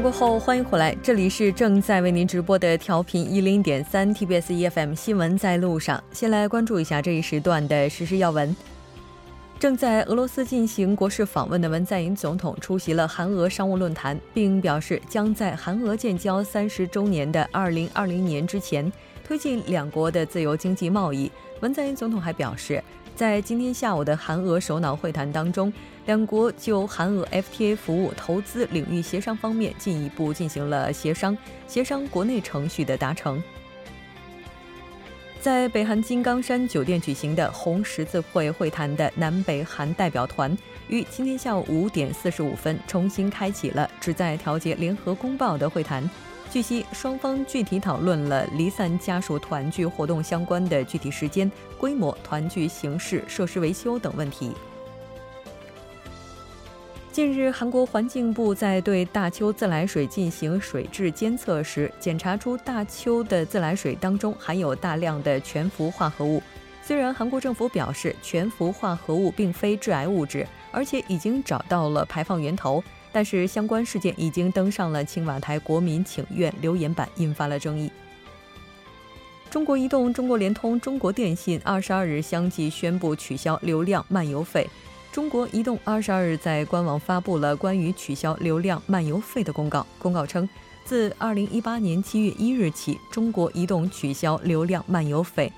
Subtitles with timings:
[0.00, 6.02] 过后，欢迎回来，这里是正在为您直播的调频一零点三 TBS EFM 新闻在路上。
[6.12, 8.54] 先来关注一下这一时段的实时要闻。
[9.58, 18.90] 正在俄罗斯进行国事访问的文在寅总统出席了韩俄商务论坛，并表示将在韩俄建交三十周年的二零二零年之前
[19.24, 21.30] 推进两国的自由经济贸易。
[21.60, 22.80] 文在寅总统还表示，
[23.18, 25.72] 在今天下午的韩俄首脑会谈当中，
[26.06, 31.36] 两国就韩俄 FTA 服务投资领域协商方面进一步进行了协商，
[31.66, 33.42] 协商国内程序的达成。
[35.40, 46.08] 在北韩金刚山酒店举行的红十字会会谈的南北韩代表团，于今天下午五点四十五分重新开启了旨在调节联合公报的会谈。
[46.50, 54.52] 据悉，双方具体讨论了离散家属团聚活动相关的具体时间、规模、团聚形式、设施维修等问题。
[57.12, 66.42] 近日，韩国环境部在对大邱自来水进行水质监测时，检查出大邱的自来水当中含有大量的全氟化合物。
[66.82, 72.82] 虽然韩国政府表示全氟化合物并非致癌物质，而且已经找到了排放源头，
[73.12, 77.90] 但是相关事件已经登上了青瓦台国民请愿留言板，引发了争议。
[79.50, 84.68] 中国移动、中国联通、中国电信二十二日相继宣布取消流量漫游费。
[85.10, 89.86] 中国移动二十二日在官网发布了关于取消流量漫游费的公告。
[89.98, 90.46] 公告称，
[90.84, 95.50] 自二零一八年七月一日起，中国移动取消流量漫游费，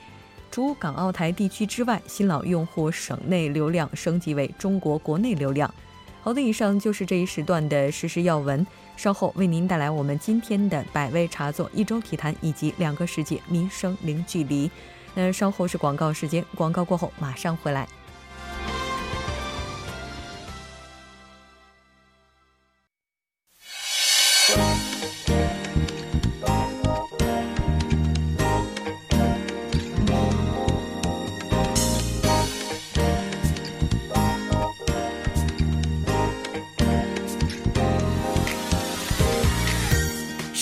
[0.53, 5.75] 除港澳台地区之外，新老用户省内流量升级为中国国内流量。
[6.23, 8.67] 好的，以上就是这一时段的实时要闻。
[8.97, 14.70] 稍后为您带来我们今天的百味茶座、一周体坛以及两个世界民生零距离。
[15.14, 17.89] 那稍后是广告时间，广告过后马上回来。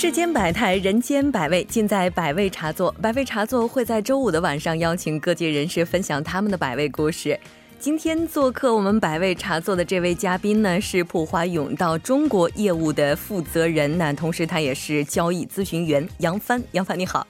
[0.01, 2.95] 世间百态，人间百味，尽在百味茶座。
[3.03, 7.37] 百味茶座会在周五的晚上邀请各界人士分享他们的百味故事。
[7.81, 16.63] 今天做客我们百味茶座的这位嘉宾呢，是普华永道中国业务的负责人，那同时他也是交易咨询员杨帆。
[16.71, 17.27] 杨帆你好，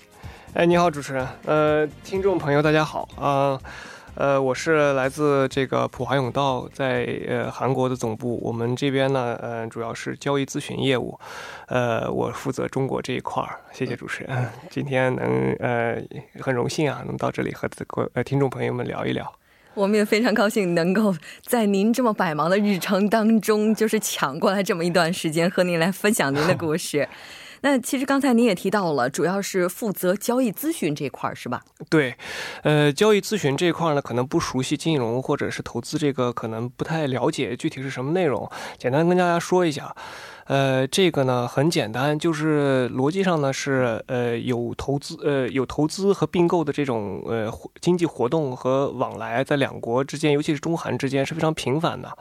[0.53, 3.59] 哎，你好，主持人，呃，听众朋友大家好啊。
[4.43, 8.37] 我是来自这个普华永道，在呃韩国的总部。
[8.43, 11.17] 我们这边呢，呃，主要是交易咨询业务，
[11.69, 13.61] 呃，我负责中国这一块儿。
[13.73, 16.03] 谢谢主持人，今天能呃
[16.41, 19.33] 很荣幸啊，能到这里和各呃听众朋友们聊一聊。
[19.75, 21.15] 我们也非常高兴能够
[21.47, 27.09] 在您这么百忙的日程当中，就是抢过来这么一段时间和您来分享您的故事。
[27.62, 31.62] 那其实刚才您也提到了，主要是负责交易咨询这块儿，是吧？
[31.88, 32.14] 对，
[32.62, 38.48] 呃，交易咨询这块儿呢，可能不熟悉金融或者是投资这个，可能不太了解具体是什么内容。
[38.76, 39.94] 简单跟大家说一下，
[40.46, 52.16] 呃，这个呢很简单，就是逻辑上呢是呃有投资呃有投资和并购的这种呃经济活动和往来，在两国之间，尤其是中韩之间是非常频繁的。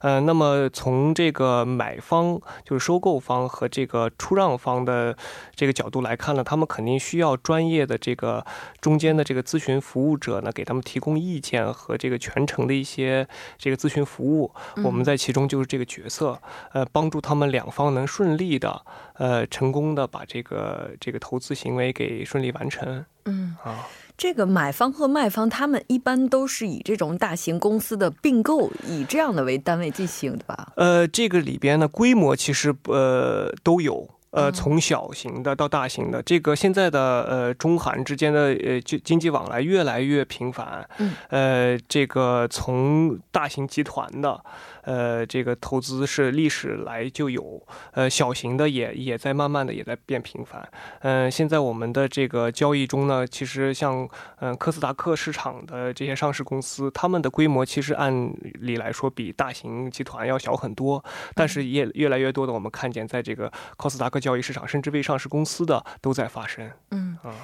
[0.00, 5.16] 呃，那么从这个买方，就是收购方和这个出让方的
[5.54, 8.44] 这个角度来看呢，他们肯定需要专业的这个
[8.80, 13.26] 中间的这个咨询服务者呢，给他们提供意见和这个全程的一些
[13.58, 14.52] 这个咨询服务。
[14.84, 16.40] 我们在其中就是这个角色，
[16.72, 18.82] 呃，帮助他们两方能顺利的，
[19.14, 23.04] 呃，成功的把这个这个投资行为给顺利完成。
[23.24, 23.86] 嗯啊。
[24.16, 30.72] 这个买方和卖方，他们一般都是以这种大型公司的并购，以这样的为单位进行的吧？
[30.76, 34.08] 呃，这个里边呢，规模其实呃都有。
[34.32, 40.86] 呃，从小型的到大型的，这个现在的呃中韩之间的呃经经济往来越来越频繁。
[40.98, 44.38] 嗯，呃，这个从大型集团的
[44.86, 47.62] 呃这个投资是历史来就有，
[47.92, 50.68] 呃小型的也也在慢慢的也在变频繁。
[51.00, 54.08] 嗯，现在我们的这个交易中呢，其实像
[54.40, 61.04] 嗯科斯达克市场的这些上市公司，他们的规模其实按理来说比大型集团要小很多，
[61.34, 64.16] 但是也越来越多的我们看见在这个科斯达克。
[64.16, 66.70] 交易市场甚至未上市公司的都在发生。
[66.90, 67.34] 嗯啊，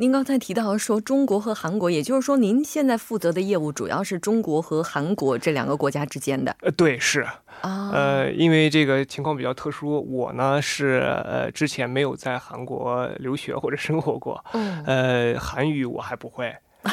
[0.00, 6.54] 您刚才提到说中国和韩国，也就是说您现在负责的业务主要是中国和韩国这两个国家之间的。
[6.60, 7.26] 呃，对，是
[7.62, 16.54] 啊，呃，因为这个情况比较特殊，我呢是呃之前没有在韩国留学或者生活过，嗯， 呃，韩语我还不会。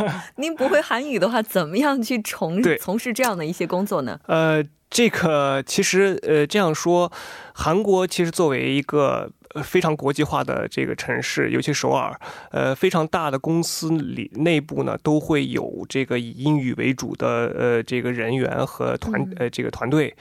[0.36, 4.18] 您不会韩语的话，怎么样去从从事这样的一些工作呢？
[4.26, 4.64] 呃。
[4.90, 7.12] 这个其实呃这样说，
[7.52, 9.30] 韩国其实作为一个。
[9.54, 12.14] 呃，非常国际化的这个城市，尤其首尔，
[12.50, 20.14] 呃，非常大的公司里内部呢，都会有这个以英语为主的呃这个人员和团呃这个团队。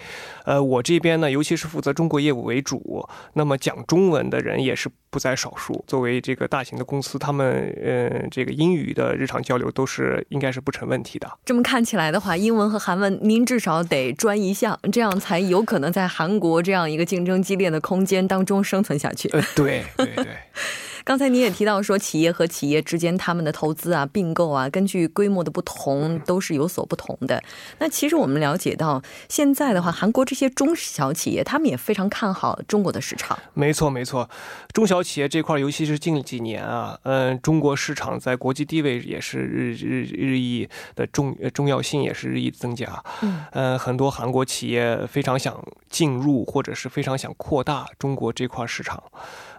[0.45, 5.83] 呃，我这边呢，尤其是负责中国业务为主，那么讲中文的人也是不在少数。
[5.87, 11.29] 作为这个大型的公司，他们呃这个英语的日常交流都是应该是不成问题的。
[11.43, 19.16] 这么看起来的话，英文和韩文您至少得专一项，这样才有可能在韩国这样一个竞争激烈的空间当中生存下去。
[19.31, 20.37] 呃，对对对。
[21.07, 27.41] 刚才你也提到说，企业和企业之间他们的投资啊、并购啊，根据规模的不同，都是有所不同的。
[27.79, 33.39] 那其实我们了解到，现在的话，韩国这些中小企业，他们也非常看好中国的市场。
[33.53, 34.29] 没错，没错，
[34.73, 43.01] 中小企业这块，尤其是近几年啊，嗯，中国市场在国际地位也是日日日益的重重要性也是日益增加。
[43.21, 45.57] 嗯，呃，很多韩国企业非常想
[45.89, 49.01] 进入，或者是非常想扩大中国这块市场。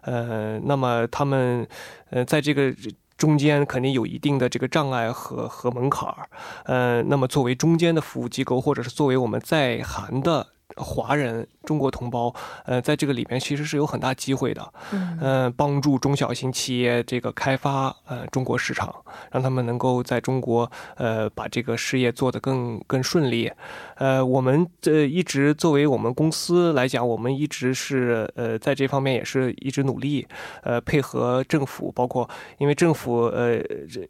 [0.02, 1.66] 呃，那么他们，
[2.10, 2.74] 呃，在这个
[3.16, 6.28] 中间肯定有一定的这个障碍和和门槛儿。
[6.64, 11.46] 呃，那么作为中间的服务机构，或者是作为我们在韩的华人。
[11.68, 12.34] 中国同胞，
[12.64, 23.52] 呃，在这个里面其实是有很大机会的，嗯，帮助中小型企业这个开发呃中国市场，让他们能够在中国呃把这个事业做得更更顺利，
[23.96, 30.26] 呃，我们这一直作为我们公司来讲，我们一直是呃在这方面也是一直努力，
[30.62, 32.26] 呃，配合政府，包括
[32.56, 33.60] 因为政府呃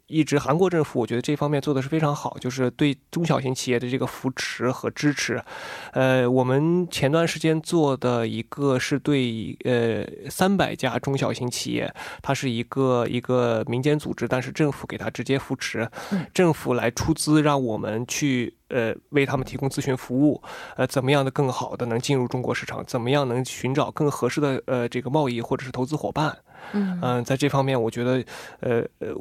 [0.07, 5.43] 一直韩国政府，我觉得这方面做的是非常好，就是对中小型企业的这个扶持和支持，
[5.91, 7.59] 呃，我们前段时间。
[7.69, 15.87] 做的一个是对呃三百家中小型企业，它是一个一个民间组织，但是政府给它直接扶持，
[16.33, 20.41] 政府来出资让我们去呃为他们提供咨询服务，
[20.77, 26.35] 呃怎么样的更好的能进入中国市场，怎么样能寻找更合适的呃这个贸易或者是投资伙伴，
[26.73, 28.23] 嗯在这方面我觉得
[28.61, 29.13] 呃呃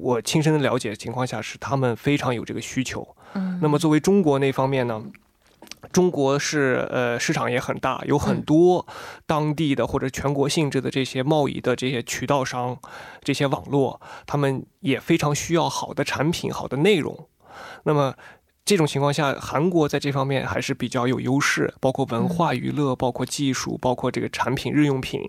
[0.00, 5.00] 我亲身的了解情况下是他们非常有这个需求，嗯，那么作为中国那方面呢？
[5.90, 8.86] 中国是呃市场也很大，有很多
[9.26, 12.78] 当地的或者全国性质的这些贸易的这些渠道商，
[13.22, 17.28] 这些网络，他们也非常需要好的产品、好的内容。
[17.84, 18.14] 那么
[18.64, 25.20] 这种情况下，韩国在这方面还是比较有优势，包括文化娱乐、包括技术、包括这个产品日用品，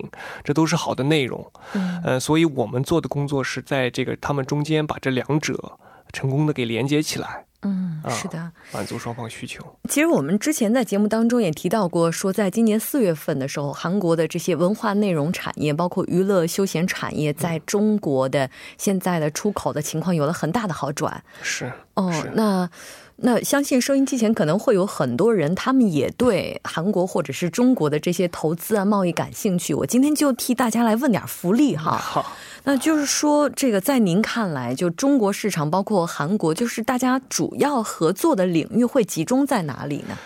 [0.44, 1.50] 这都是好的内容。
[1.72, 5.78] 嗯，呃，所以我们做的工作是在这个他们中间把这两者
[6.12, 7.44] 成功的给连接起来。
[7.64, 9.64] 嗯，是的，满足双方需求。
[9.88, 21.24] 其实我们之前在节目当中也提到过，说在今年四月份的时候，韩国的这些文化内容产业，包括娱乐休闲产业，在中国的现在的出口的情况有了很大的好转。
[21.42, 22.68] 是哦，那。
[23.16, 29.72] 那相信收音机前可能会有很多人，他们也对韩国或者是中国的这些投资啊、贸易感兴趣。
[29.72, 31.96] 我今天就替大家来问点福利哈。
[31.96, 32.32] 好，
[32.64, 40.18] 那就是说，这个在您看来，就中国市场包括韩国，就是大家主要合作的领域会集中在哪里呢？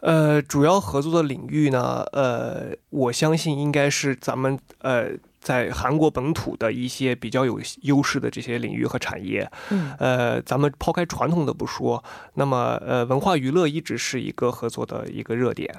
[0.00, 5.12] 呃，主要合作的领域呢，呃，我相信应该是咱们呃。
[5.46, 12.02] 在韩国本土的一些比较有优势的这些领域和产业，嗯，呃，咱们抛开传统的不说，
[12.34, 15.72] 那么呃，文化娱乐一直是一个合作的一个热点，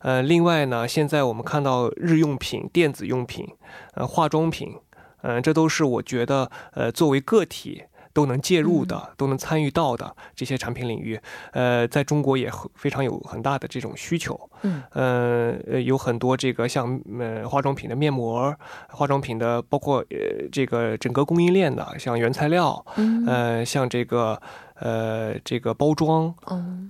[0.00, 3.48] 呃，另外呢，现在我们看到日用品、电子用品、
[3.94, 4.74] 呃，化妆品，
[5.22, 7.84] 嗯，这都是我觉得呃，作为个体。
[8.14, 11.20] 都能介入的，都能参与到的这些产品领域，
[11.52, 14.48] 呃，在中国也非常有很大的这种需求。
[14.62, 18.54] 嗯，呃，有很多这个像呃化妆品的面膜，
[18.88, 22.86] 化妆品的包括呃这个整个供应链的，像原材料，
[23.26, 24.40] 呃，像这个
[24.76, 26.32] 呃这个包装，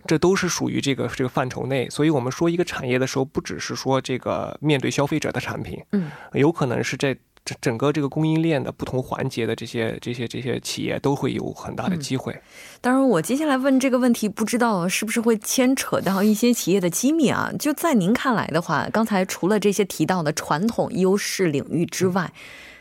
[0.07, 1.89] 这都是属于这个这个范畴内。
[1.89, 7.17] 所以我们说一个产业的时候，不只是说这个面对消费者的产品，嗯，有可能是这。
[7.45, 12.35] 整整个这个供应链的不同环节的这些这些这些企业都会有很大的机会。
[12.81, 17.53] 当然，我接下来问这个问题，不知道是不是会牵扯到一些企业的机密啊？
[17.59, 22.33] 就在您看来的话，刚才除了这些提到的传统优势领域之外，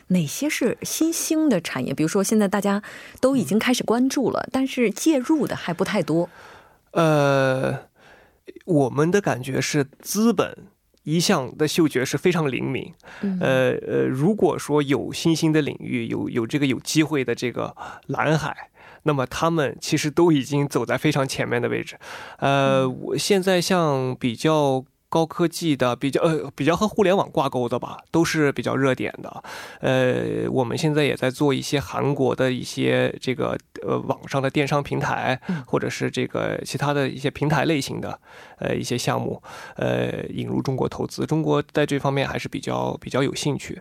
[0.08, 1.94] 哪些是新兴的产业？
[1.94, 2.82] 比如说，现在大家
[3.20, 6.30] 都已经开始关注了，但是介入的还不太多。
[6.92, 7.80] 呃，
[8.66, 10.56] 我们的感觉是资本。
[11.04, 12.94] 一向的嗅觉是非常灵敏，
[13.40, 17.76] 呃呃，如果说有新兴的领域，有有这个有机会的这个
[18.08, 18.70] 蓝海，
[19.04, 21.98] 那么他们其实都已经走在非常前面的位置。
[22.38, 24.84] 呃，我现在像比较
[25.14, 29.44] 高科技的，比较呃比较和互联网挂钩的吧，都是比较热点的。
[29.80, 33.56] 呃，我们现在也在做一些韩国的一些这个
[33.86, 38.20] 呃网上的电商平台，或者是这个其他的一些平台类型的
[38.58, 39.40] 呃一些项目，
[39.76, 41.28] 呃引入中国投资。
[41.28, 43.80] 中国在这方面还是比较比较有兴趣。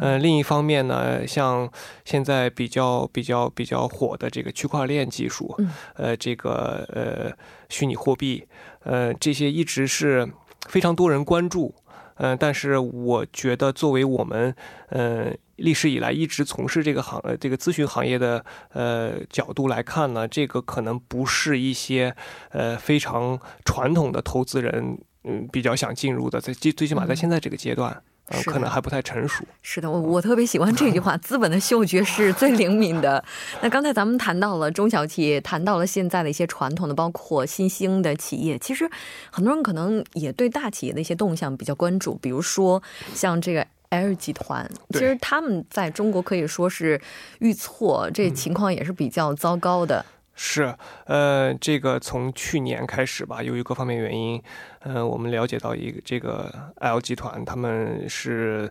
[0.00, 1.70] 嗯，另一方面呢，像
[2.06, 5.54] 现在比较比较比较火的这个区块链技术，
[5.96, 7.30] 呃，这个呃
[7.68, 8.46] 虚拟货币，
[8.84, 10.26] 呃这些一直是。
[10.70, 11.74] 非常多人关注，
[12.14, 14.54] 嗯，但是我觉得作为我们，
[14.90, 22.14] 嗯，历史以来一直从事这个行呃，这个咨询行业的，呃，角度来看呢，这个可能不是一些，
[22.50, 28.00] 呃，非常传统的投资人，嗯，比较想进入的，在最最起码在现在这个阶段。
[28.46, 29.44] 可能还不太成熟。
[29.62, 33.22] 是的，我我特别喜欢这句话：“资本的嗅觉是最灵敏的。”
[33.60, 38.58] 那刚才咱们谈到了中小企业，谈到了现在的一些传统的，包括新兴的企业。
[38.58, 38.88] 其实
[39.30, 42.82] 很多人可能也对大企业的一些动向比较关注，比如说
[43.14, 47.00] 像这个 L 集团，其实他们在中国可以说是
[47.40, 50.04] 遇挫，这情况也是比较糟糕的。
[50.34, 54.42] 是，呃，这个从去年开始吧，由于各方面原因，
[54.78, 58.70] 呃，我们了解到一个这个 L 集团，他们是，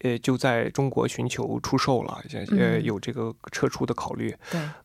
[0.00, 2.22] 呃，就在中国寻求出售了，
[2.56, 4.34] 呃，有这个撤出的考虑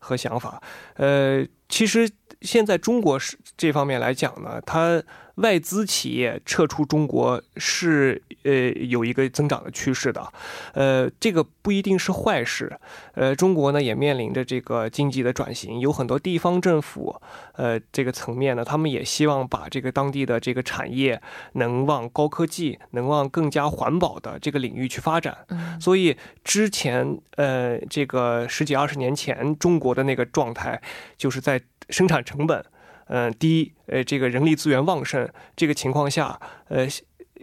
[0.00, 0.60] 和想法。
[0.94, 2.10] 呃，其实
[2.42, 5.02] 现在中国是这方面来讲呢，它。
[5.38, 8.52] 外资企业撤出中国是呃
[8.86, 10.32] 有一个增长的趋势的，
[10.74, 12.76] 呃，这个不一定是坏事。
[13.14, 17.22] 呃，中国呢也面临着这个经济的转型，有很多地方政府，
[17.52, 21.22] 呃，这个层面呢，他们也希望把这个当地的这个产业
[21.52, 25.46] 能往高科技、能往更加环保的这个领域去发展。
[25.80, 30.82] 所以之前呃，这个十几二十年前中国的那个状态，
[31.16, 31.57] 就是在
[31.90, 32.64] 生产成本。
[33.10, 36.38] 嗯，低，呃，这个人力资源旺盛这个情况下，
[36.68, 36.86] 呃，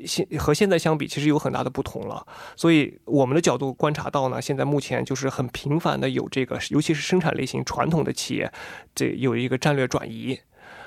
[0.06, 2.24] 现和现在相比，其实有很大的不同了。
[2.56, 8.52] 所以我们的角度观察到呢，现在目前就是很频繁的有这个，尤其是生产类型传统的企业，
[8.94, 10.40] 这有一个战略转移。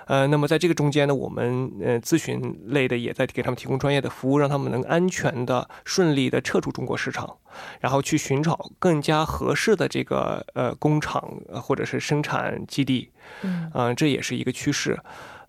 [0.08, 7.36] 呃，那么在这个中间呢，我们呃咨询类的也在给他们提供专业的服务，让他们能安全的、顺利的撤出中国市场，
[7.78, 11.22] 然后去寻找更加合适的这个呃工厂
[11.52, 13.10] 或者是生产基地。
[13.42, 14.98] 嗯，这也是一个趋势。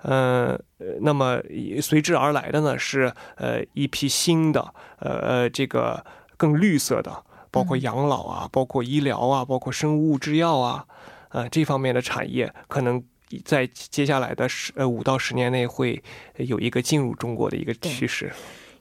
[0.04, 0.62] 嗯，
[1.00, 1.42] 那么
[1.82, 6.04] 随之而来的呢是呃一批新的呃呃这个
[6.36, 10.86] 更绿色的，包括养老啊，包括医疗啊，包括生物制药啊，
[11.30, 13.02] 呃这方面的产业可能。
[13.46, 16.02] 在接下来的十呃五到十年内，会
[16.38, 18.32] 有一个进入中国的一个趋势。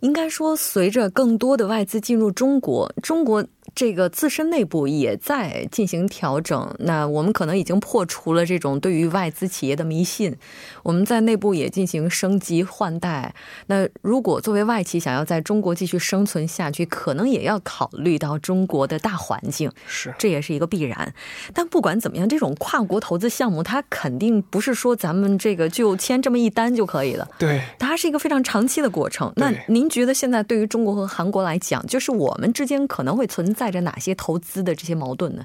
[0.00, 3.44] 应该说，随着更多的外资进入中国，中国。
[3.74, 10.36] 这个自身内部也在进行调整，那我们可能已经破除了这种对于外资企业的迷信，
[10.82, 13.34] 我们在内部也进行升级换代。
[13.66, 21.14] 那如果作为外企想要在中国继续生存下去，可能也要考虑到中国的大环境，是这也是一个必然。
[21.54, 29.32] 但不管怎么样，这种跨国投资项目，它肯定不是说咱们这个就签这么一单就可以了，对，它是一个非常长期的过程。
[29.36, 35.44] 那您觉得现在对于中国和韩国来讲，就是我们之间可能会存在着哪些投资的这些矛盾呢？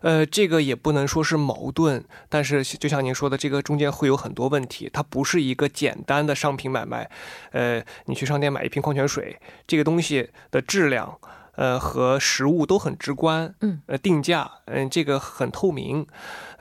[0.00, 4.88] 呃，这个也不能说是矛盾，但是就像您说的，这个中间会有很多问题。
[4.92, 7.10] 它不是一个简单的商品买卖。
[7.50, 11.18] 呃，你去商店买一瓶矿泉水，这个东西的质量，
[11.56, 13.54] 呃，和实物都很直观。
[13.60, 16.06] 嗯，呃，定价，嗯，这个很透明。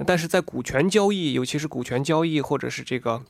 [0.06, 3.24] 但是在股权交易，尤其是股权交易或者是这个。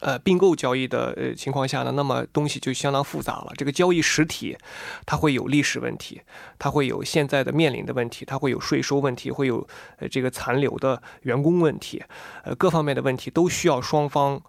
[0.00, 3.52] 呃，并购交易的呃情况下呢，那么东西就相当复杂了。
[3.56, 4.56] 这个交易实体，
[5.06, 6.20] 它会有历史问题，
[6.58, 9.66] 它会有现在的面临的问题，它会有税收问题，会有
[9.98, 12.04] 呃这个残留的员工问题，
[12.44, 14.42] 呃各方面的问题都需要双方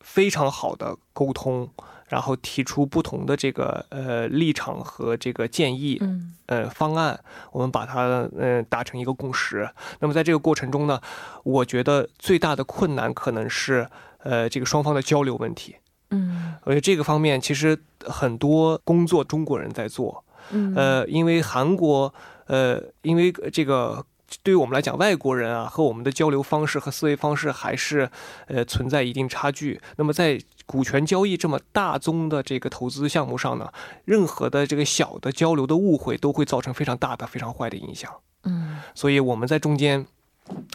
[0.00, 1.70] 非常好的沟通，
[2.08, 5.98] 然后提出不同的这个呃立场和这个建议，
[6.44, 7.18] 呃方案，
[7.52, 9.70] 我们把它嗯达成一个共识。
[10.00, 11.00] 那么在这个过程中呢，
[11.42, 13.88] 我觉得最大的困难可能是。
[14.24, 15.76] 呃，这个双方的交流问题，
[16.10, 22.12] 嗯，而且这个方面其实很多工作中国人在做，嗯，呃，因为韩国，
[22.46, 24.02] 呃，因为这个
[24.42, 28.10] 对于我们来讲，外国人啊和我们的交流方式和思维方式还是
[28.46, 29.78] 呃存在一定差距。
[29.96, 33.70] 那么在股权交易这么大宗的这个投资项目上呢，
[34.06, 38.10] 任何的这个小的交流的误会都会造成非常大的、非常坏的影响，
[38.44, 40.06] 嗯，所以我们在中间。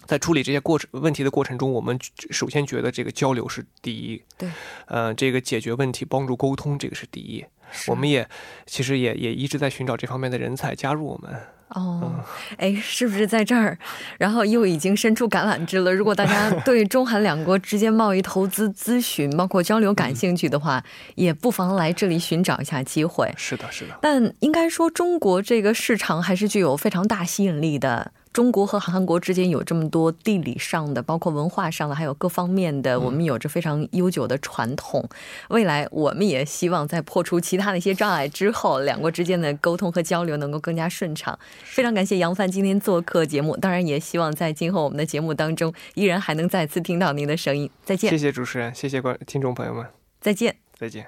[0.09, 1.95] 在处理这些过程问题的过程中，我们
[2.31, 4.49] 首先觉得这个交流是第一，对，
[4.87, 7.45] 呃，这个解决问题、帮助沟通，这个是第一。
[7.85, 8.27] 我们也
[8.65, 11.31] 其实也也一直在寻找这方面的人才加入我们。
[11.75, 12.25] 哦，
[12.57, 13.77] 哎，是不是在这儿？
[14.17, 15.93] 然后又已经伸出橄榄枝了。
[15.93, 23.31] 如果大家 对中韩两国之间贸易、投资、咨询，包括交流感兴趣的话，也不妨来这里寻找一下机会。
[23.37, 23.95] 是的，是的。
[24.01, 28.11] 但应该说，中国这个市场还是具有非常大吸引力的。
[28.39, 35.05] 中国和韩国之间有这么多地理上的，包括文化上的，还有各方面的，我们有着非常悠久的传统。
[35.49, 41.37] 未来我们也希望在破除其他的一些障碍之后，两国之间的沟通和交流能够更加顺畅。
[41.65, 47.69] 非常感谢杨帆今天做客节目，当然也希望在今后我们的节目当中，依然还能再次听到您的声音。
[47.83, 49.85] 再见，谢谢主持人，谢谢观听众朋友们，
[50.21, 51.07] 再见，再见。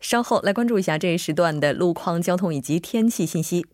[0.00, 3.66] 稍后来关注一下这一时段的路况、交通以及天气信息。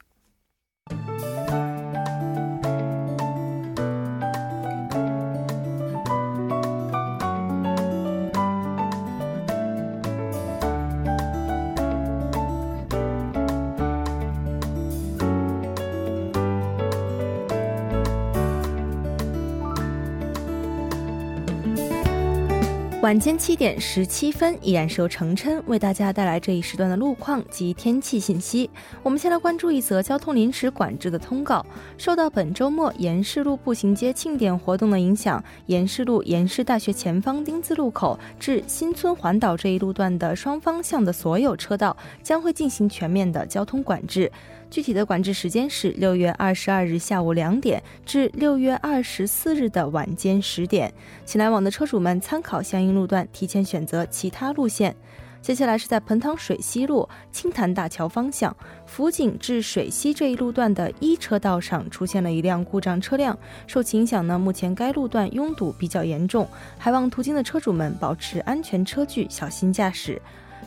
[23.02, 28.70] 晚间七点十七分，依然是由程琛为大家带来这一时段的路况及天气信息。
[29.02, 31.66] 我们先来关注一则交通临时管制的通告。
[31.98, 44.30] 受到本周末延世路步行街庆典活动的影响，延世路延世大学前方丁字路口至新村环岛这一路段的双方向的所有车道将会进行全面的交通管制。
[44.72, 50.90] 具体的管制时间是六月二十二日下午两点至六月二十四日的晚间十点，
[51.26, 54.96] 请来往的车主们参考相应路段，提前选择其他路线。
[55.42, 66.48] 接下来是在彭塘水西路青潭大桥方向福井至水西这一路段的一车道上出现了一辆故障车辆，受其影响呢，目前该路段拥堵比较严重，
[66.78, 70.18] 还望途经的车主们保持安全车距，小心驾驶。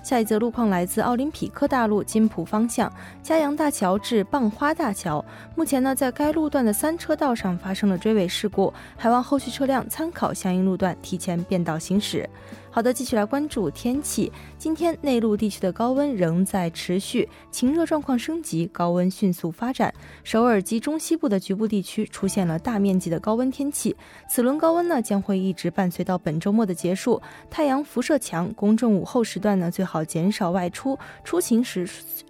[0.06, 2.94] 下一则路况来自奥林匹克大路金浦方向
[3.24, 12.30] 嘉阳大桥至蚌花大桥，目前呢，在该路段的三车道上发生了追尾事故，还望后续车辆参考相应路段提前变道行驶。
[12.76, 14.30] 好的，继续来关注天气。
[14.58, 19.94] 今天内陆地区的高温仍在持续，晴热状况升级，高温迅速发展。
[20.26, 23.96] 首尔及中西部的局部地区出现了大面积的高温天气。
[24.30, 27.22] 此轮高温呢将会一直伴随到本周末的结束。
[27.50, 31.90] 太阳辐射强，公众午后时段呢最好减少外出，出行时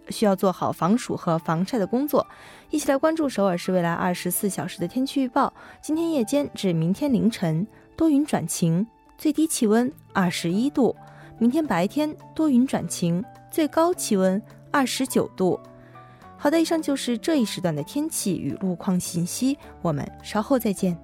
[0.10, 2.24] 需要做好防暑和防晒的工作。
[2.69, 5.52] 一起来关注首尔市未来二十四小时的天气预报。
[5.82, 7.65] 今天夜间至明天凌晨
[7.96, 8.86] 多云转晴。
[9.17, 10.95] 最低气温二十一度，
[11.38, 15.60] 明天白天多云转晴，最高气温二十九度。
[16.38, 20.95] 好的，以上就是这一时段的天气与路况信息，我们稍后再见。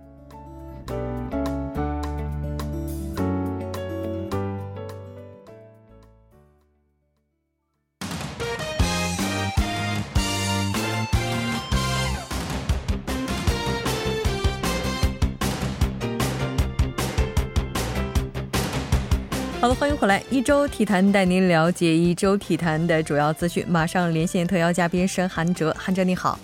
[19.61, 23.63] 好的，欢迎回来，一周体坛带您了解一周体坛的主要资讯。
[23.69, 26.39] 马上连线特邀嘉宾申韩哲，韩哲你好，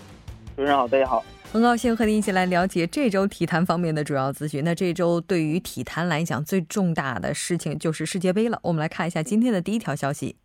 [0.55, 4.63] 主持人好，大家好，很高兴和您一起来了解这周体坛方面的主要资讯。
[4.63, 8.59] 那这周对于体坛来讲，最重大的事情就是世界杯了。
[8.61, 10.35] 我们来看一下今天的第一条消息。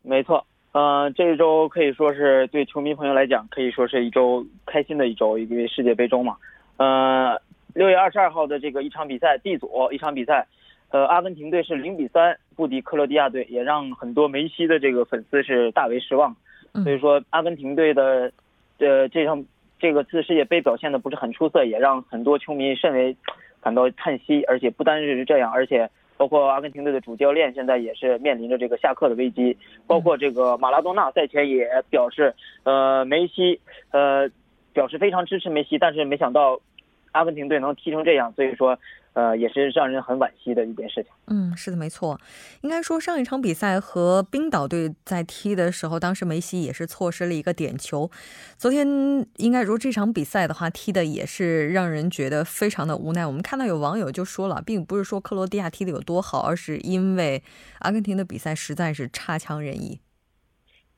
[0.00, 6.36] 没错，嗯，这一周可以说是对球迷朋友来讲，可以说是一周开心的一周，因为世界杯中嘛。
[6.78, 7.38] 呃，
[7.74, 10.46] 六月二十二号的这个一场比赛，D 组一场比赛。
[10.90, 16.36] 呃，阿根廷队是零比三不敌克罗地亚队，也让很多梅西的这个粉丝是大为失望。
[16.84, 18.30] 所以说，阿根廷队的
[18.78, 19.44] 呃这场
[19.80, 23.16] 这个次世界杯表现的不是很出色，也让很多球迷甚为
[23.60, 24.44] 感到叹息。
[24.44, 29.56] 而且不单是这样，而且包括阿根廷队的主教练现在也是面临着这个下课的危机。
[29.88, 33.58] 包括这个马拉多纳赛前也表示，呃，梅西
[33.90, 34.28] 呃
[34.72, 36.60] 表示非常支持梅西，但是没想到
[37.10, 38.78] 阿根廷队能踢成这样，所以说。
[39.14, 41.10] 呃，也是让人很惋惜的一件事情。
[41.28, 42.20] 嗯，是的，没错。
[42.62, 48.10] 应该说，上一场比赛和冰岛队在踢的时候，当时梅西也是错失了一个点球。
[48.58, 48.86] 昨天
[49.36, 53.24] 应该说这场比赛的话，踢的也是让人觉得非常的无奈。
[53.24, 57.42] 我们看到有网友就说了，并不是说克罗地亚踢的有多好，而是因为
[57.78, 60.00] 阿根廷的比赛实在是差强人意。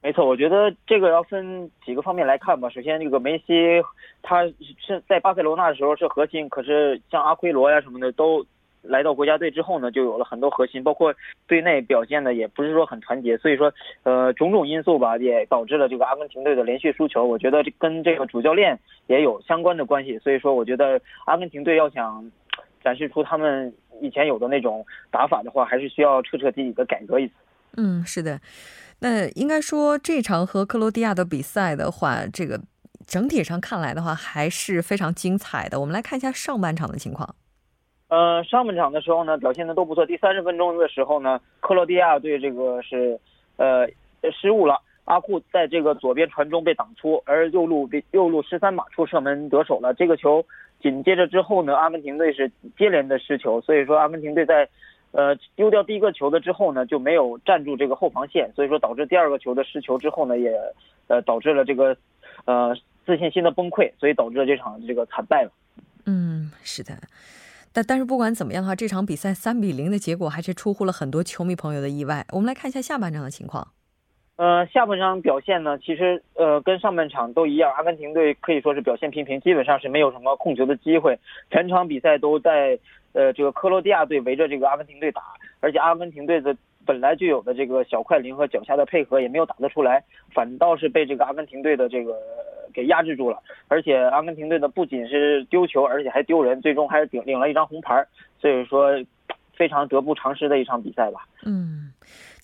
[0.06, 2.68] 没错，我觉得这个要分几个方面来看吧。
[2.68, 3.82] 首先，这个梅西
[4.22, 4.44] 他
[4.78, 8.46] 是在巴塞罗那的时候是核心，可是像阿奎罗呀什么的都
[8.82, 11.12] 来到国家队之后呢，就有了很多核心，包括
[11.48, 13.72] 队内表现的也不是说很团结，所以说，
[14.04, 17.24] 呃，种种因素吧，也导致了这个阿根廷队的连续输球。
[17.24, 20.16] 我觉得这跟这个主教练也有相关的关系。
[20.20, 22.30] 所以说，我觉得阿根廷队要想
[22.80, 27.34] 展示出他们以前有的那种打法的话，还是需要彻彻底底的改革一次。
[27.76, 28.40] 嗯，是的。
[29.00, 32.60] 那应该说这场和克罗地亚的比赛的话，这个。
[33.06, 35.78] 整体上看来的话，还是非常精彩的。
[35.78, 37.36] 我们来看一下上半场的情况。
[38.08, 40.04] 呃，上半场的时候呢，表现的都不错。
[40.04, 43.16] 第三十分钟的时候呢，克罗地亚队这个是
[43.58, 43.86] 呃
[44.32, 49.94] 失误了，阿库在这个左边传中被挡出，而右路被右路十三码处射门得手了。
[49.94, 50.44] 这个球
[50.82, 54.68] 紧接着之后呢，阿根廷队是接连的失球，所以说阿根廷队在
[55.16, 60.52] 呃丢掉第一个球的之后呢，就没有站住这个后防线，所以说导致第二个球的失球之后呢，也
[61.08, 61.96] 呃导致了这个
[62.44, 62.76] 呃。
[63.06, 65.52] 自信心的崩溃，所以导致了这场这个惨败了。
[66.06, 66.98] 嗯，是的，
[67.72, 72.26] 但但是不管怎么样的话，这场比赛三比零的结果还是出乎了很多球迷朋友的意外。
[72.32, 73.68] 我们来看一下下半场的情况。
[74.36, 81.18] 呃，下半场表现呢，其实呃跟上半场都一样，阿根廷队可以说是表现平平，基本上是没有什么控球的机会，
[81.50, 82.78] 全场比赛都在
[83.12, 85.22] 呃这个克罗地亚队围着这个阿根廷队打，
[85.60, 92.14] 而且阿根廷队的本来就有的这个小快灵和脚下的配合也没有打得出来，反倒是被这个阿根廷队的这个。
[92.74, 98.04] 给压制住了，而且阿根廷队的不仅是丢球，而且还丢人，最终还是领领了一张红牌，
[98.38, 98.90] 所以说
[99.54, 101.26] 非常得不偿失的一场比赛吧。
[101.46, 101.90] 嗯，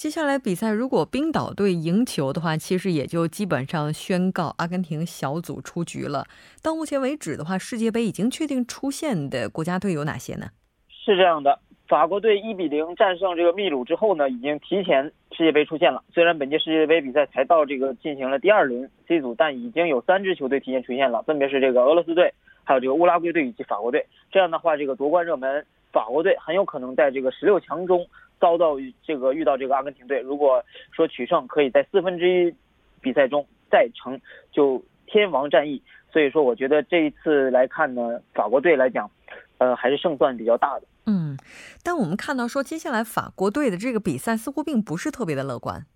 [0.03, 6.27] 接下来比赛如果冰岛队赢球的话，其实也就基本上宣告阿根廷小组出局了。
[6.61, 10.47] 到目前为止的话，世界杯已经确定出线的国家队有哪些呢？
[10.89, 11.57] 是这样的。
[11.87, 16.03] 法国队一比零战胜这个秘鲁之后呢，已经提前世界杯出线了。
[16.13, 22.35] 虽然本届世界杯比赛才到这个进行了第二轮 C 组，但已经有三支球队提前出线了，分别是这个俄罗斯队、
[22.65, 24.05] 还有这个乌拉圭队以及法国队。
[24.33, 28.05] 这样的话，这个夺冠热门法国队很有可能在这个十六强中
[28.43, 28.75] 遭到
[29.07, 30.21] 这个遇到这个阿根廷队。
[30.21, 32.53] 如果说取胜，可以在四分之一
[33.01, 35.81] 比赛中再成就天王战役。
[36.13, 39.09] 所以说，我觉得这一次来看呢，法国队来讲，
[39.59, 40.83] 呃，还是胜算比较大的。
[41.07, 41.39] 嗯，
[41.85, 45.87] 但我们看到说，接下来法国队的这个比赛似乎并不是特别的乐观。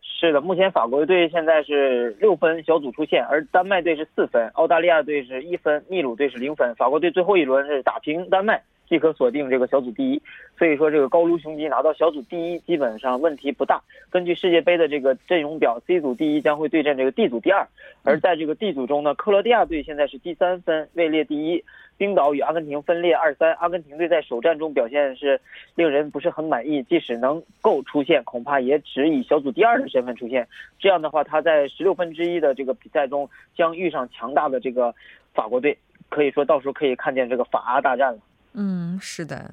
[0.00, 6.74] 是的，目前法国队现在是六分小组出线，而丹麦队是四分，澳大利亚队是一分，秘鲁队是零分。
[6.74, 8.62] 法国队最后一轮是打平丹麦。
[8.88, 10.22] 即可锁定这个小组第一，
[10.58, 13.80] 所以说这个高卢雄鸡拿到小组第一基本上问题不大。
[14.10, 17.66] 根据世界杯的这个阵容表，C 组第一将会对阵这个 D 组第二，
[18.02, 21.64] 而在这个 D 组中呢，克罗地亚队现在是第三分，位列第一。
[21.98, 25.40] 冰岛与阿根廷分列二三，阿根廷队在首战中表现是
[25.76, 30.48] 令人不是很满意，即使能够出现，恐怕也只以小组第二的身份出现。
[30.80, 34.92] 这样的话，他在十六分之一的这个比赛中将遇上强大的这个
[35.32, 38.18] 法国队，可以说到时候可以看见这个法阿大战了。
[38.54, 39.52] 嗯，是的。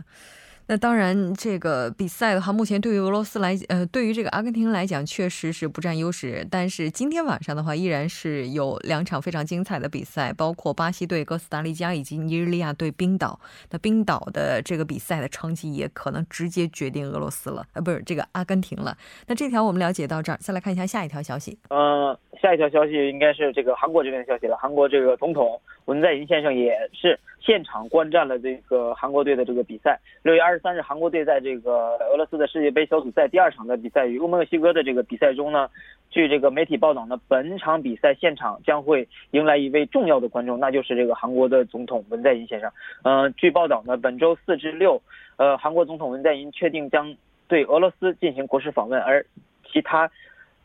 [0.71, 6.45] 那当然，这个比赛的话，目前对于俄罗斯来，呃，对于这个阿根廷来讲，确实是不占优势。
[6.51, 13.39] 但是今天晚上的话，依然是有两场非常精彩的比赛，包括巴西队哥斯达黎加以及尼日利亚对冰岛。
[13.71, 18.95] 那冰岛的这个比赛的成绩也可能直接决定俄罗斯了，呃，不是这个阿根廷了。
[19.25, 21.57] 那这条我们了解到这儿，再来看一下下一条消息。
[21.69, 24.55] 嗯，下一条消息应该是这个韩国这边的消息了。
[24.55, 29.99] 韩国这个总统文在寅先生也是现场观战了这个韩国队的这个比赛。
[30.21, 30.59] 六月二十。
[30.59, 35.67] 三日，韩国队在这个俄罗斯的世界杯小组赛第二场的比赛与墨西哥的这个比赛中呢，
[36.11, 42.71] 据这个媒体报道呢，本场比赛现场将会迎来一位重要的观众，那就是这个韩国的总统文在寅先生。
[43.03, 45.01] 嗯，据报道呢，本周四至六，
[45.37, 47.15] 呃，韩国总统文在寅确定将
[47.47, 49.25] 对俄罗斯进行国事访问，而
[49.71, 50.11] 其他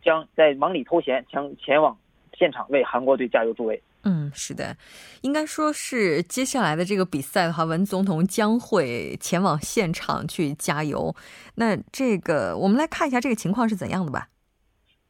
[0.02, 1.96] 将在忙里偷闲，将前往
[2.34, 3.80] 现场为韩国队加油助威。
[4.04, 4.76] 嗯，是的，
[5.22, 11.16] 应该说是接下来的这个比赛的话，文总统将会前往现场去加油。
[11.54, 14.28] 那这个我们来看一下这个情况是怎样的吧。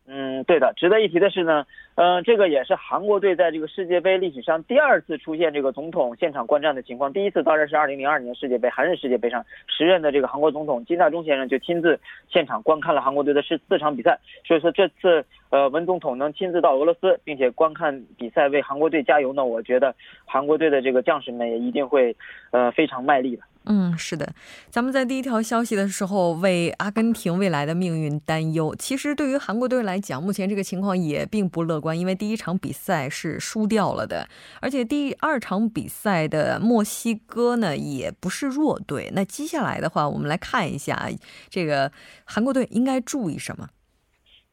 [0.06, 0.72] 嗯，对的。
[0.76, 1.64] 值得一提的是呢，
[1.96, 7.12] 嗯，这个也是韩国队在这个世界杯历史上第二次出现这个总统现场观战的情况。
[7.12, 14.18] 第一次当然是2002年世界杯韩日世界杯上，时任的这个韩国总统金大中先生就亲自现场观看了韩国队的四四场比赛。
[14.44, 22.16] 所以说这次呃文总统能亲自到俄罗斯，并且观看比赛为韩国队加油呢，我觉得韩国队的这个将士们也一定会
[22.50, 23.42] 呃非常卖力的。
[23.66, 24.30] 嗯，是的，
[24.68, 28.74] 咱们在第一条消息的时候为阿根廷未来的命运担忧。
[28.78, 34.28] 其实对于韩国队来讲，目前这个情况也并不乐观，因为第一场比赛是输掉了的，
[34.60, 39.10] 而且第二场比赛的墨西哥呢也不是弱队。
[39.14, 41.08] 那接下来的话，我们来看一下
[41.48, 41.90] 这个
[42.24, 43.66] 韩国队应该注意什么？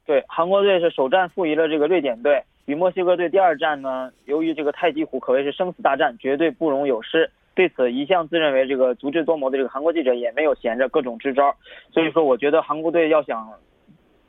[0.06, 7.30] 对，韩国队是首战负于了这个瑞典队，与墨西哥队第二战呢，由于这个太极虎可谓是生死大战，绝对不容有失。
[7.54, 11.56] 对此一向自认为这个足智多谋的这个韩国记者也没有闲着，各种支招。
[11.92, 13.52] 所以说，我觉得韩国队要想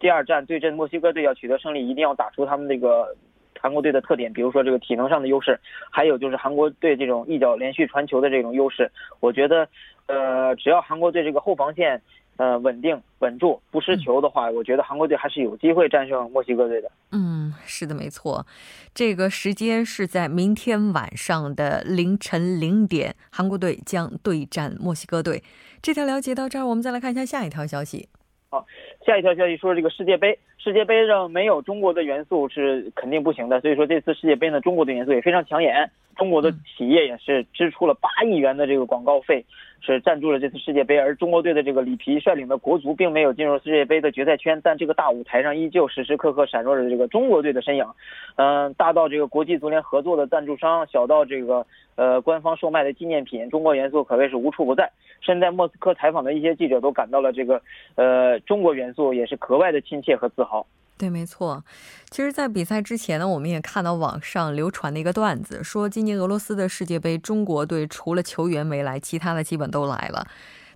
[0.00, 3.16] 第二战对阵墨西哥队要取得胜利，一定要打出他们那个
[3.60, 5.58] 韩国队的特点，比如说这个体能上的优势，
[5.90, 8.90] 还有就是韩国队这种一脚连续传球的这种优势。
[9.20, 9.68] 我觉得，
[10.06, 12.02] 呃，只要韩国队这个后防线。
[12.38, 16.90] 呃，稳定稳住不失球的话，我觉得韩国队还是有机会战胜墨西哥队的。
[17.12, 18.46] 嗯，是的，没错。
[18.94, 25.42] 这个时间是在明天晚上的凌晨零点，韩国队将对战墨西哥队。
[25.82, 28.08] 这条了解到这儿，我们再来看一下下一条消息。
[28.48, 28.66] 好，
[29.06, 35.90] 下一条消息说这个世界杯，世界杯上没有中国的元素是肯定不行的，所以说这次世界杯呢，中国的元素也非常抢眼。
[36.16, 39.44] 中国的企业也是支出了八亿元的这个广告费。
[39.84, 47.84] 是赞助了这次世界杯，而中国队的这个里皮率领的国足并没有进入世界杯的决赛圈，但这个大舞台上依旧时时刻刻闪烁着这个中国队的身影。
[48.36, 51.66] 嗯，大到这个国际足联合作的赞助商，小到这个
[51.96, 54.90] 呃官方售卖的纪念品，中国元素可谓是无处不在。
[55.20, 57.60] 身在莫斯科采访的一些记者都感到了这个
[57.96, 60.64] 呃中国元素也是格外的亲切和自豪。
[61.02, 61.64] 对，没错。
[62.10, 70.24] 其实，在比赛之前呢，我们也看到网上流传的一个段子，说今年俄罗斯的世界杯，中国队除了球员没来，其他的基本都来了。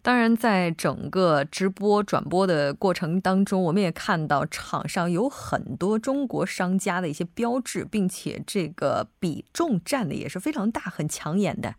[0.03, 11.77] 当然，在整个直播转播的过程当中，我们也看到场上有很多中国商家的一些标志，并且这个比重占的也是非常大、很抢眼的。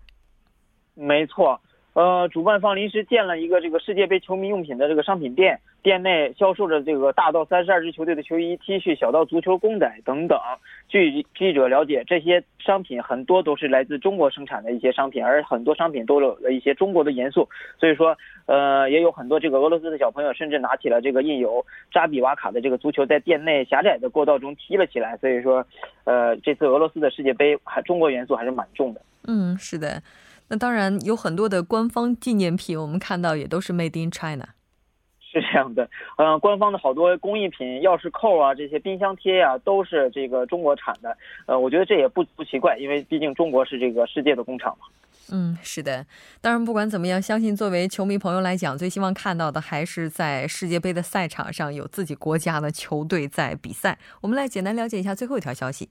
[0.93, 1.59] 没错。
[1.97, 10.39] 呃，主办方临时建了一个这个世界杯球迷用品的这个商品店，店内销售着这个大到三十二支球队的球衣、T 恤，小到足球公仔等等。
[10.87, 17.49] 据记者了解，这些商品很多都是来自中国生产的一些商品，而很多商品都有了一些中国的元素。
[17.79, 25.17] 所以说，呃，也有很多这个俄罗斯的小朋友甚至拿起了这个印有扎比瓦卡的这个足球，在店内狭窄的过道中踢了起来。
[25.17, 25.65] 所以说，
[26.03, 29.01] 呃，这次俄罗斯的世界杯还中国元素还是蛮重的。
[29.27, 29.99] 嗯，是的。
[30.49, 34.49] 那当然有很多的官方纪念品，我们看到也都是 Made in China，
[35.19, 35.89] 是这样的。
[36.17, 41.17] 嗯，官方的好多工艺品、钥匙扣啊，这些冰箱贴呀，都是这个中国产的。
[41.45, 44.85] 呃，我觉得这也不不奇怪，因为毕竟中国是这个世界的工厂嘛。
[45.29, 46.05] 嗯，是的。
[46.39, 53.99] 当然，不管怎么样，相信作为球迷朋友来讲，最希望看到的还是在世界杯的赛场上有自己国家的球队在比赛。
[54.21, 55.89] 我们来简单了解一下最后一条消息。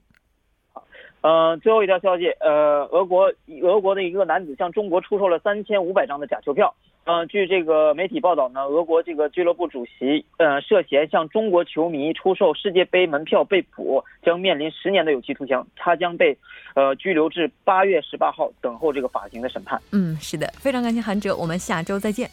[1.27, 3.29] 嗯，最后一条消息，呃，俄国
[3.61, 6.73] 俄国的一个男子向中国出售了三千五百张的假球票。
[7.03, 15.61] 嗯，据这个媒体报道呢，俄国这个俱乐部主席，呃，涉嫌向中国球迷出售世界杯门票被捕，将面临十年的有期徒刑。
[15.75, 16.37] 他将被，
[16.75, 19.81] 呃，拘留至八月十八号，等候这个法庭的审判。
[19.91, 22.29] 嗯，是的，非常感谢韩哲，我们下周再见。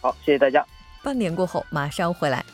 [0.00, 0.64] 好，谢谢大家。
[1.04, 2.44] 半点过后马上回来。